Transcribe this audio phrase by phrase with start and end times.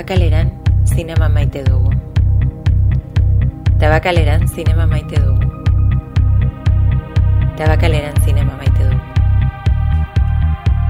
[0.00, 0.48] Tabakaleran
[0.88, 1.90] zinema maite dugu.
[3.78, 5.44] Tabakaleran zinema maite dugu.
[7.58, 9.04] Tabakaleran zinema maite dugu.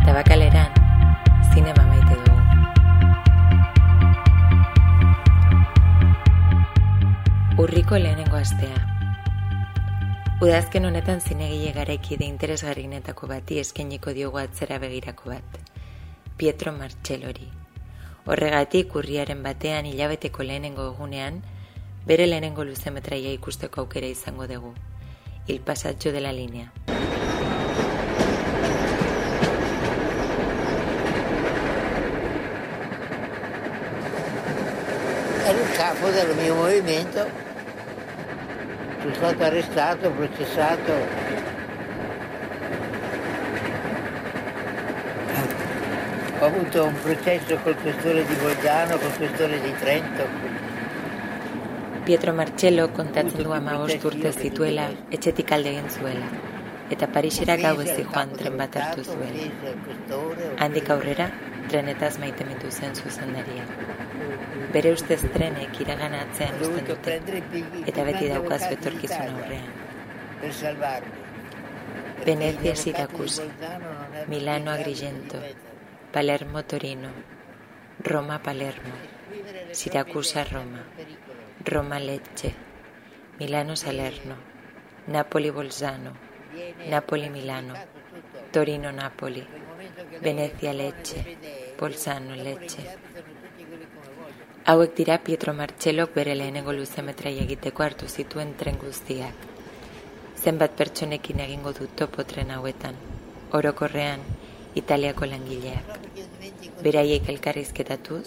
[0.06, 0.70] Tabakaleran
[1.50, 2.42] zinema maite dugu.
[7.58, 8.78] Urriko lehenengo astea.
[10.40, 15.58] Udazken honetan zinegile garaikide interesgarrinetako bati eskainiko diogu atzera begirako bat.
[16.36, 17.59] Pietro Marcellori.
[18.30, 21.40] Horregatik urriaren batean hilabeteko lehenengo egunean,
[22.06, 24.70] bere lehenengo luzemetraia ikusteko aukera izango dugu.
[25.48, 26.70] Il pasatxo de la linea.
[35.48, 37.26] Era il capo del mio movimento,
[39.02, 41.19] sono stato arrestato, processato.
[46.50, 50.26] Avuto un processo col questore di Bolzano, col questore di Trento.
[52.04, 56.26] Pietro Marcello kontatzen du amabost urte zituela, etxetik alde egin zuela,
[56.90, 59.46] eta Parisera gau ez joan tren bat hartu zuela.
[60.58, 61.30] Handik aurrera,
[61.68, 63.64] trenetaz maitemindu zen zuzendaria.
[64.74, 67.20] Bere ustez trenek iragan atzean uzten dute,
[67.86, 69.70] eta beti daukaz betorkizun aurrean.
[72.24, 73.44] Venezia Siracusa,
[74.28, 75.38] Milano Agrigento,
[76.10, 77.08] Palermo Torino,
[78.02, 78.94] Roma Palermo,
[79.70, 80.84] Siracusa Roma,
[81.64, 82.52] Roma Lecce,
[83.38, 84.34] Milano Salerno,
[85.06, 86.16] Napoli Bolzano,
[86.88, 87.74] Napoli Milano,
[88.50, 89.46] Torino Napoli,
[90.20, 91.38] Venezia Lecce,
[91.78, 92.98] Bolzano Lecce.
[94.64, 99.46] Hauek dira Pietro Marcellok bere lehenengo luzemetraia egiteko hartu zituen tren guztiak.
[100.34, 102.98] Zenbat pertsonekin egingo du topo tren hauetan,
[103.52, 104.26] orokorrean
[104.74, 105.98] Italiako langileak.
[106.82, 108.26] Beraiek elkarrizketatuz,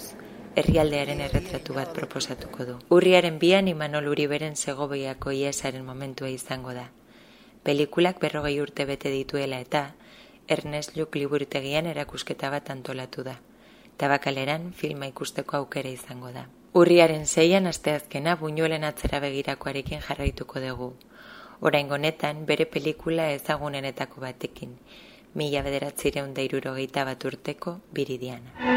[0.59, 2.75] herrialdearen erretratu bat proposatuko du.
[2.91, 6.89] Urriaren bian Imanol Uriberen segobiako iesaren momentua izango da.
[7.63, 9.93] Pelikulak berrogei urte bete dituela eta
[10.47, 13.37] Ernest Lluc liburutegian erakusketa bat antolatu da.
[13.97, 16.49] Tabakaleran filma ikusteko aukera izango da.
[16.73, 20.91] Urriaren zeian asteazkena buñuelen atzera begirakoarekin jarraituko dugu.
[21.61, 24.75] Orain honetan bere pelikula ezagunenetako batekin,
[25.35, 28.71] mila bederatzireun da irurogeita bat urteko biridiana.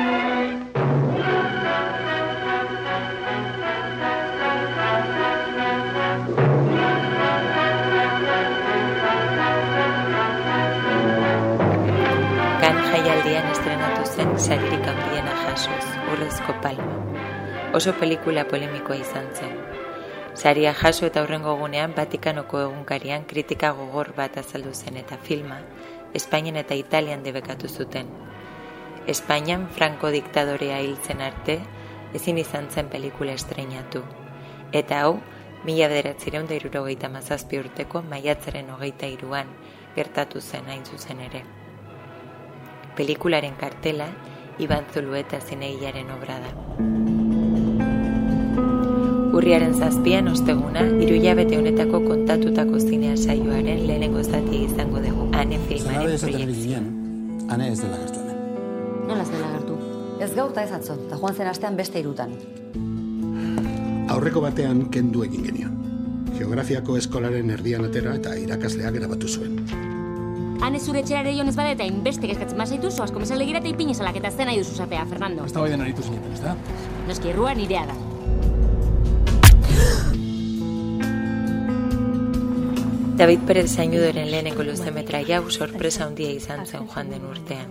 [12.96, 16.94] Jaialdian estrenatu zen saririk handiena jasoz, urrezko palma.
[17.76, 19.52] Oso pelikula polemikoa izan zen.
[20.34, 25.60] Saria jaso eta hurrengo egunean Vatikanoko egunkarian kritika gogor bat azaldu zen eta filma
[26.16, 28.06] Espainian eta Italian debekatu zuten.
[29.06, 31.58] Espainian Franco diktadorea hiltzen arte
[32.16, 34.00] ezin izan zen pelikula estreinatu.
[34.72, 35.18] Eta hau,
[35.64, 39.46] mila bederatzireun da mazazpi urteko maiatzaren hogeita iruan
[39.94, 41.42] gertatu zen hain zuzen ere.
[42.96, 44.08] Pelikularen kartela
[44.58, 46.50] Iban Zulueta zinegilaren obra da.
[49.36, 56.82] Urriaren zazpian osteguna, irulabete honetako kontatutako zinea saioaren lehenengo zati izango dugu, ane filmaren proiektzioa.
[57.54, 58.38] Ane ez dela gertu hemen.
[59.06, 59.78] Nola ez dela gertu?
[60.24, 62.32] Ez gau eta ez atzo, eta joan zen astean beste irutan.
[64.12, 65.74] Aurreko batean kendu egin genion.
[66.36, 69.60] Geografiako eskolaren erdian atera eta irakasleak grabatu zuen.
[70.66, 74.32] Hane zure etxera ere jonez badeta inbeste kezkatzen bazaitu, zoaz komezale gira eta ipinezalak eta
[74.32, 75.44] zena iduzu zapea, Fernando.
[75.44, 76.56] Ez da bai den aritu zinetan, ez da?
[77.06, 78.05] Noski, errua nirea da.
[83.16, 87.70] David Perez Zainudoren lehenengo luzemetraia hau sorpresa handia izan zen joan den urtean.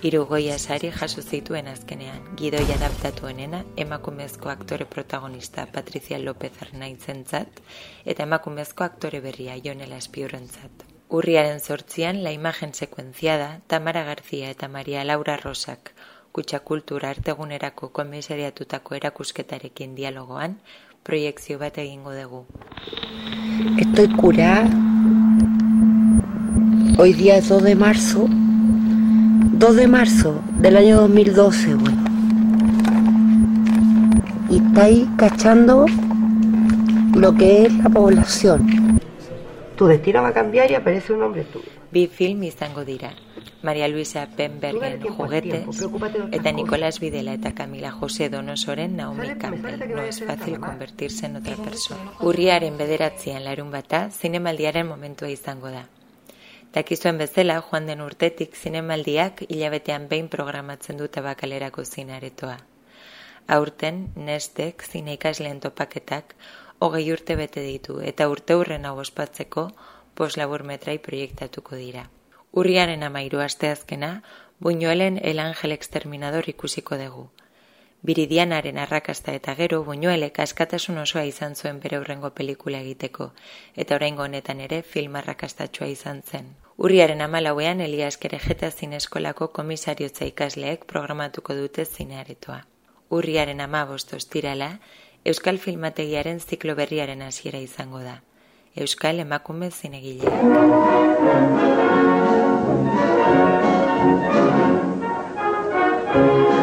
[0.00, 2.22] Hiru goia sari jaso zituen azkenean.
[2.40, 7.60] Gidoi adaptatuenena, emakumezko aktore protagonista Patricia López Arnaitzentzat
[8.14, 10.86] eta emakumezko aktore berria Jonela Espiurrentzat.
[11.10, 15.92] Urriaren sortzian, la imagen sekuenziada, Tamara García eta Maria Laura Rosak,
[16.32, 20.62] kutsa kultura artegunerako komisariatutako erakusketarekin dialogoan,
[21.02, 22.46] proiekzio bat egingo dugu.
[23.78, 24.68] Estoy curada.
[26.98, 28.26] Hoy día es 2 de marzo.
[28.28, 32.04] 2 de marzo del año 2012, bueno.
[34.50, 35.86] Y estáis cachando
[37.14, 39.00] lo que es la población.
[39.76, 41.66] Tu destino va a cambiar y aparece un hombre tuyo.
[41.90, 43.12] Bi film izango dira.
[43.62, 45.66] Maria Luisa Penbergen juguetes
[46.32, 49.88] eta Nicolás Videla eta Camila José Donosoren Naomi Campbell.
[49.88, 52.12] No es fácil convertirse en otra persona.
[52.20, 55.86] Urriaren bederatzean larun bata, zinemaldiaren momentua izango da.
[56.72, 62.56] Dakizuen bezala, joan den urtetik zinemaldiak hilabetean behin programatzen dute bakalerako zinaretoa.
[63.46, 66.34] Aurten, nestek, zine ikasleen topaketak,
[66.78, 69.68] hogei urte bete ditu eta urte hurren hau ospatzeko
[70.18, 72.08] poslabur metrai proiektatuko dira.
[72.54, 74.22] Urriaren amairu asteazkena,
[74.60, 77.30] Buñuelen El Ángel Exterminador ikusiko dugu.
[78.02, 83.30] Biridianaren arrakasta eta gero Buñuelek askatasun osoa izan zuen bere hurrengo pelikula egiteko,
[83.74, 86.50] eta oraingo honetan ere film arrakastatxoa izan zen.
[86.76, 92.66] Urriaren amalauean Elias Kerejeta zineskolako komisariotza ikasleek programatuko dute zinearetoa.
[93.08, 94.74] Urriaren amabost ostirala,
[95.24, 98.20] Euskal Filmategiaren ziklo berriaren hasiera izango da.
[98.76, 100.30] Euskal emakume zinegile.
[106.12, 106.61] Lehenengo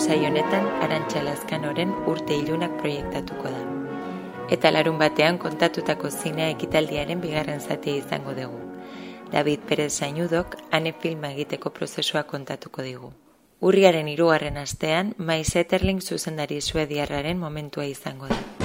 [0.00, 3.58] saio honetan Arantxa Lazkanoren urte ilunak proiektatuko da.
[4.56, 8.60] Eta larun batean kontatutako zinea ekitaldiaren bigarren zatia izango dugu.
[9.32, 13.12] David Perez Sainudok ane filma egiteko prozesua kontatuko digu.
[13.60, 18.59] Urriaren hirugarren astean, Mai Zetterling zuzendari suediarraren momentua izango da.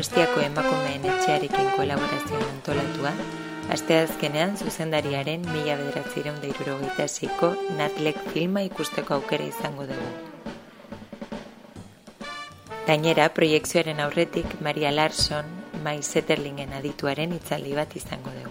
[0.00, 3.10] Donostiako emakumeen etxearekin kolaborazioan antolatua,
[3.74, 7.04] asteazkenean zuzendariaren mila bederatzireun da irurogeita
[7.76, 10.08] Natlek filma ikusteko aukera izango dugu.
[12.86, 15.44] Gainera, proiektzioaren aurretik Maria Larson,
[15.84, 18.49] Mai Zetterlingen adituaren itzaldi bat izango dugu.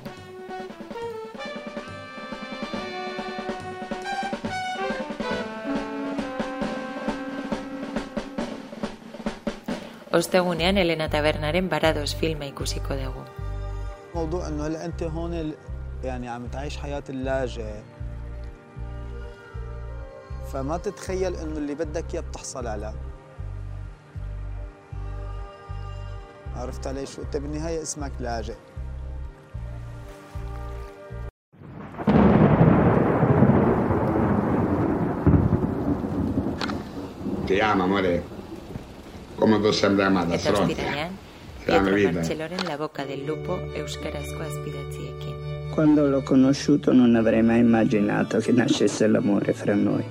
[10.11, 13.23] Ostegunean Elena Tabernaren Barados filma ikusiko dugu.
[14.15, 15.53] موضوع إنه هلا أنت هون
[16.03, 17.73] يعني عم تعيش حياة اللاجئ
[20.53, 22.93] فما تتخيل إنه اللي بدك إياه بتحصل عليه
[26.55, 28.55] عرفت علي شو أنت بالنهاية اسمك لاجئ
[37.47, 38.38] Ti amo, amore.
[39.49, 41.09] komeko zenbrean bat afrontia.
[41.65, 45.35] Eta Pietro Marcellone in la bocca del lupo euskarazko aspiratziekin.
[45.73, 50.03] Quando l'ho conosciuto non avrei mai immaginato che nascesse l'amore fra noi.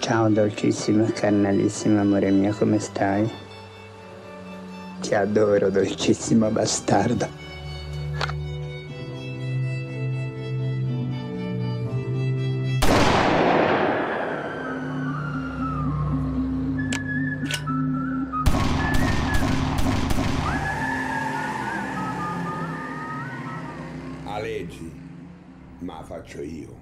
[0.00, 3.28] Ciao dolcissimo e carnalissimo amore mio, come stai?
[5.00, 7.45] Ti adoro, dolcissimo bastardo.
[24.36, 24.92] A leggi,
[25.80, 26.74] ma faccio io.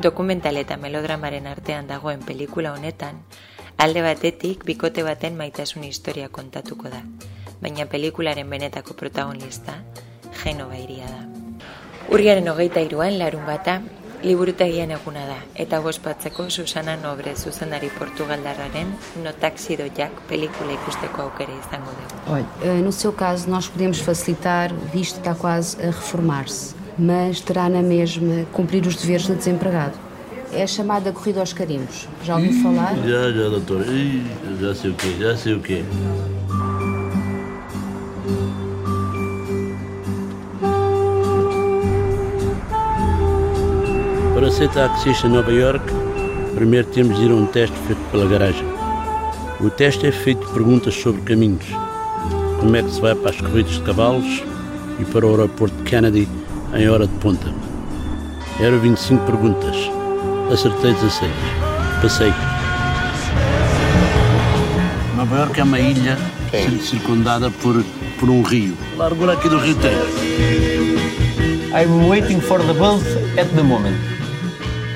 [0.00, 3.20] Dokumental eta melodramaren artean dagoen pelikula honetan,
[3.76, 7.04] alde batetik bikote baten maitasun historia kontatuko da,
[7.60, 9.82] baina pelikularen benetako protagonista
[10.40, 11.26] Genova iria da.
[12.08, 13.82] Urriaren hogeita iruan larun bata,
[14.22, 18.92] liburutegian eguna da, eta gospatzeko Susana Nobre zuzendari portugaldarraren
[19.24, 22.20] No Taxi do Jack pelikula ikusteko aukera izango dugu.
[22.34, 27.40] Olha, eh, no seu caso, nós podemos facilitar, visto que está quase a reformar-se, mas
[27.40, 29.98] terá na mesma cumprir os deveres de desempregado.
[30.52, 32.08] É a chamada corrida aos carimbos.
[32.24, 32.96] Já ouviu falar?
[32.96, 33.86] Já, já, doutor.
[33.86, 34.26] Ih,
[34.60, 35.84] já sei o quê, já sei o quê.
[44.50, 45.84] Para ser taxista em Nova York,
[46.56, 48.66] primeiro temos de ir a um teste feito pela garagem.
[49.60, 51.64] O teste é feito de perguntas sobre caminhos.
[52.58, 54.42] Como é que se vai para as corridas de cavalos
[54.98, 56.28] e para o aeroporto de Kennedy
[56.74, 57.46] em hora de ponta.
[58.58, 59.76] Eram 25 perguntas.
[60.52, 61.30] Acertei 16.
[62.02, 62.32] Passei.
[65.16, 66.18] Nova Iorque é uma ilha
[66.82, 67.84] circundada por,
[68.18, 68.76] por um rio.
[68.96, 70.00] Largura aqui do Rio Tejo.
[71.72, 73.04] I'm waiting for the bus
[73.38, 74.19] at the moment.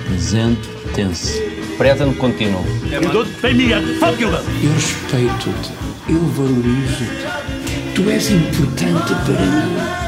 [0.06, 1.40] Presente tense.
[1.78, 2.62] Present continuo.
[2.84, 4.44] You don't pay me a fucking well.
[4.62, 5.72] Eu respeito-te,
[6.08, 7.94] eu valorizo-te.
[7.94, 10.03] Tu és importante para mim.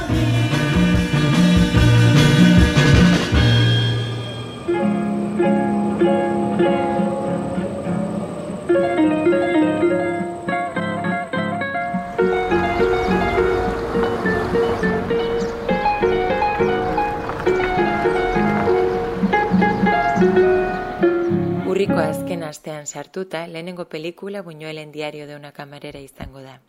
[22.01, 26.61] Azken astean sartuta, lehenengo pelikula Buñuelen diario de una camarera izango da.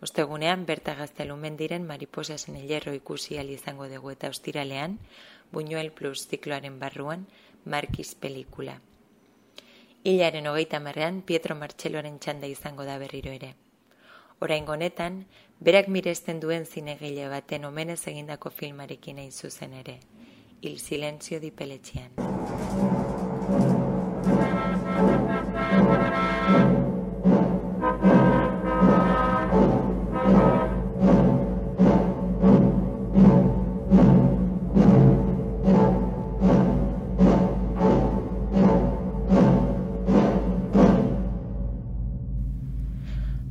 [0.00, 4.98] Ostegunean, berta gaztelumen diren mariposasen hilerro ikusi izango dugu eta ostiralean,
[5.52, 7.26] Buñuel Plus zikloaren barruan,
[7.64, 8.80] Markiz pelikula.
[10.02, 13.54] Hilaren hogeita marrean, Pietro Martxeloren txanda izango da berriro ere.
[14.40, 15.26] Orain honetan,
[15.60, 20.00] berak miresten duen zinegile baten omenez egindako filmarekin egin zuzen ere.
[20.62, 22.29] Il silenzio di peletxean.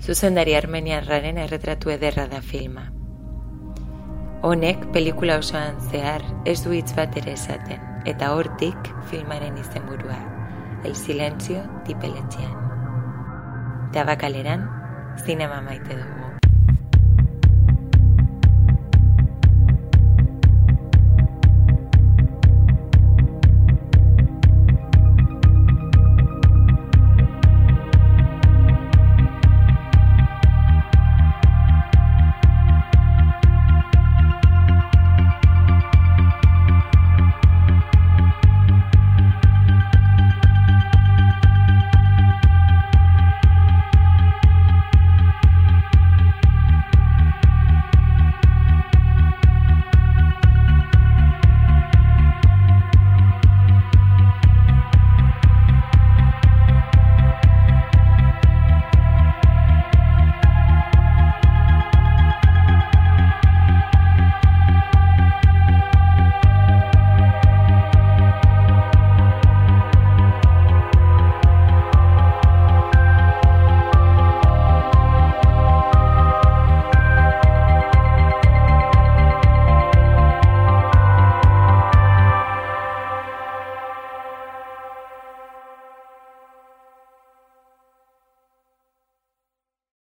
[0.10, 2.88] Zuzendari armeniarraren erretratu ederra da filma.
[4.48, 10.18] Honek pelikula osoan zehar ez du hitz bat ere esaten, eta hortik filmaren izenburua,
[10.82, 12.58] El Silencio di Peletxean.
[13.94, 14.66] Tabakaleran,
[15.28, 16.29] zinema maite dugu.